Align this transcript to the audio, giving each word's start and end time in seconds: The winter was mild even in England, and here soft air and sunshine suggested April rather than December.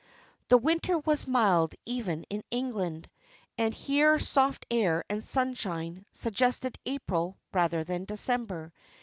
The 0.47 0.57
winter 0.57 0.97
was 0.97 1.27
mild 1.27 1.75
even 1.85 2.23
in 2.31 2.41
England, 2.49 3.07
and 3.55 3.71
here 3.71 4.17
soft 4.17 4.65
air 4.71 5.05
and 5.11 5.23
sunshine 5.23 6.05
suggested 6.11 6.79
April 6.87 7.37
rather 7.53 7.83
than 7.83 8.05
December. 8.05 8.73